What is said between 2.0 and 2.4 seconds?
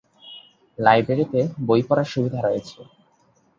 সুবিধা